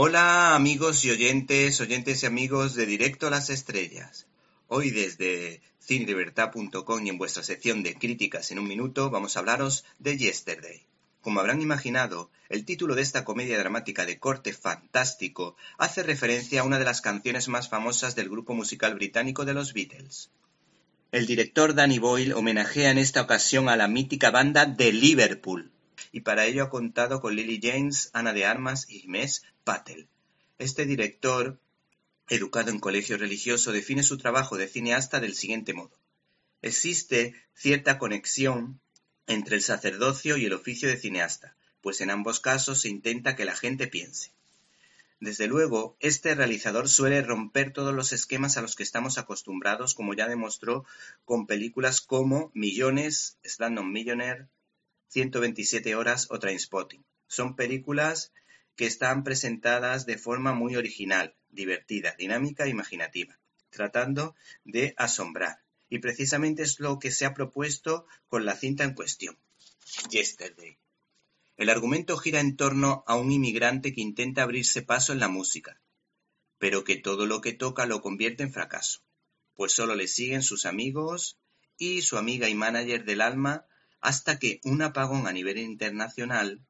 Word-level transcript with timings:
Hola 0.00 0.54
amigos 0.54 1.04
y 1.04 1.10
oyentes, 1.10 1.80
oyentes 1.80 2.22
y 2.22 2.26
amigos 2.26 2.76
de 2.76 2.86
Directo 2.86 3.26
a 3.26 3.30
las 3.30 3.50
Estrellas. 3.50 4.28
Hoy 4.68 4.92
desde 4.92 5.60
cinelibertad.com 5.82 7.04
y 7.04 7.08
en 7.08 7.18
vuestra 7.18 7.42
sección 7.42 7.82
de 7.82 7.96
críticas 7.96 8.52
en 8.52 8.60
un 8.60 8.68
minuto 8.68 9.10
vamos 9.10 9.36
a 9.36 9.40
hablaros 9.40 9.84
de 9.98 10.16
Yesterday. 10.16 10.86
Como 11.20 11.40
habrán 11.40 11.60
imaginado, 11.60 12.30
el 12.48 12.64
título 12.64 12.94
de 12.94 13.02
esta 13.02 13.24
comedia 13.24 13.58
dramática 13.58 14.06
de 14.06 14.20
corte 14.20 14.52
fantástico 14.52 15.56
hace 15.78 16.04
referencia 16.04 16.60
a 16.60 16.64
una 16.64 16.78
de 16.78 16.84
las 16.84 17.00
canciones 17.00 17.48
más 17.48 17.68
famosas 17.68 18.14
del 18.14 18.28
grupo 18.28 18.54
musical 18.54 18.94
británico 18.94 19.44
de 19.44 19.54
los 19.54 19.72
Beatles. 19.72 20.30
El 21.10 21.26
director 21.26 21.74
Danny 21.74 21.98
Boyle 21.98 22.34
homenajea 22.34 22.92
en 22.92 22.98
esta 22.98 23.22
ocasión 23.22 23.68
a 23.68 23.74
la 23.74 23.88
mítica 23.88 24.30
banda 24.30 24.64
de 24.64 24.92
Liverpool, 24.92 25.72
y 26.18 26.20
para 26.20 26.46
ello 26.46 26.64
ha 26.64 26.68
contado 26.68 27.20
con 27.20 27.36
Lily 27.36 27.60
James, 27.62 28.10
Ana 28.12 28.32
de 28.32 28.44
Armas 28.44 28.86
y 28.90 29.04
Inés 29.04 29.44
Patel. 29.62 30.08
Este 30.58 30.84
director, 30.84 31.60
educado 32.28 32.72
en 32.72 32.80
colegio 32.80 33.16
religioso, 33.16 33.70
define 33.70 34.02
su 34.02 34.18
trabajo 34.18 34.56
de 34.56 34.66
cineasta 34.66 35.20
del 35.20 35.36
siguiente 35.36 35.74
modo. 35.74 35.96
Existe 36.60 37.36
cierta 37.54 37.98
conexión 37.98 38.80
entre 39.28 39.54
el 39.54 39.62
sacerdocio 39.62 40.36
y 40.36 40.46
el 40.46 40.54
oficio 40.54 40.88
de 40.88 40.96
cineasta, 40.96 41.54
pues 41.82 42.00
en 42.00 42.10
ambos 42.10 42.40
casos 42.40 42.80
se 42.80 42.88
intenta 42.88 43.36
que 43.36 43.44
la 43.44 43.54
gente 43.54 43.86
piense. 43.86 44.32
Desde 45.20 45.46
luego, 45.46 45.96
este 46.00 46.34
realizador 46.34 46.88
suele 46.88 47.22
romper 47.22 47.72
todos 47.72 47.94
los 47.94 48.12
esquemas 48.12 48.56
a 48.56 48.62
los 48.62 48.74
que 48.74 48.82
estamos 48.82 49.18
acostumbrados, 49.18 49.94
como 49.94 50.14
ya 50.14 50.26
demostró 50.26 50.84
con 51.24 51.46
películas 51.46 52.00
como 52.00 52.50
Millones, 52.54 53.38
on 53.60 53.92
Millionaire, 53.92 54.48
127 55.08 55.94
horas 55.94 56.28
o 56.30 56.38
Trainspotting. 56.38 57.04
Son 57.26 57.56
películas 57.56 58.32
que 58.76 58.86
están 58.86 59.24
presentadas 59.24 60.06
de 60.06 60.18
forma 60.18 60.52
muy 60.52 60.76
original, 60.76 61.34
divertida, 61.48 62.14
dinámica 62.18 62.64
e 62.64 62.68
imaginativa, 62.68 63.38
tratando 63.70 64.34
de 64.64 64.94
asombrar. 64.96 65.64
Y 65.88 65.98
precisamente 65.98 66.62
es 66.62 66.78
lo 66.78 66.98
que 66.98 67.10
se 67.10 67.24
ha 67.24 67.34
propuesto 67.34 68.06
con 68.28 68.44
la 68.44 68.54
cinta 68.54 68.84
en 68.84 68.94
cuestión, 68.94 69.38
Yesterday. 70.10 70.78
El 71.56 71.70
argumento 71.70 72.16
gira 72.18 72.38
en 72.40 72.56
torno 72.56 73.02
a 73.06 73.16
un 73.16 73.32
inmigrante 73.32 73.92
que 73.92 74.00
intenta 74.00 74.42
abrirse 74.42 74.82
paso 74.82 75.12
en 75.12 75.18
la 75.18 75.28
música, 75.28 75.80
pero 76.58 76.84
que 76.84 76.96
todo 76.96 77.26
lo 77.26 77.40
que 77.40 77.52
toca 77.52 77.86
lo 77.86 78.00
convierte 78.00 78.44
en 78.44 78.52
fracaso, 78.52 79.00
pues 79.54 79.72
solo 79.72 79.96
le 79.96 80.06
siguen 80.06 80.42
sus 80.42 80.66
amigos 80.66 81.36
y 81.76 82.02
su 82.02 82.16
amiga 82.16 82.48
y 82.48 82.54
manager 82.54 83.04
del 83.04 83.22
alma 83.22 83.66
hasta 84.00 84.38
que 84.38 84.60
un 84.64 84.82
apagón 84.82 85.26
a 85.26 85.32
nivel 85.32 85.58
internacional 85.58 86.60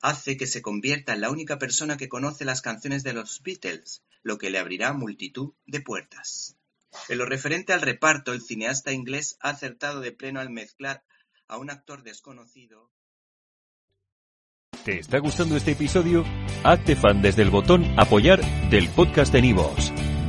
hace 0.00 0.36
que 0.36 0.46
se 0.46 0.62
convierta 0.62 1.12
en 1.12 1.20
la 1.20 1.30
única 1.30 1.58
persona 1.58 1.96
que 1.96 2.08
conoce 2.08 2.44
las 2.44 2.62
canciones 2.62 3.02
de 3.02 3.12
los 3.12 3.42
Beatles, 3.42 4.02
lo 4.22 4.38
que 4.38 4.50
le 4.50 4.58
abrirá 4.58 4.92
multitud 4.92 5.54
de 5.66 5.80
puertas. 5.80 6.56
En 7.08 7.18
lo 7.18 7.26
referente 7.26 7.72
al 7.72 7.82
reparto, 7.82 8.32
el 8.32 8.42
cineasta 8.42 8.92
inglés 8.92 9.36
ha 9.40 9.50
acertado 9.50 10.00
de 10.00 10.12
pleno 10.12 10.40
al 10.40 10.50
mezclar 10.50 11.04
a 11.46 11.58
un 11.58 11.70
actor 11.70 12.02
desconocido. 12.02 12.90
¿Te 14.84 14.98
está 14.98 15.18
gustando 15.18 15.56
este 15.56 15.72
episodio? 15.72 16.24
Hazte 16.64 16.96
fan 16.96 17.20
desde 17.20 17.42
el 17.42 17.50
botón 17.50 17.84
Apoyar 17.98 18.40
del 18.70 18.88
podcast 18.88 19.32
de 19.32 19.42
Nivos. 19.42 19.92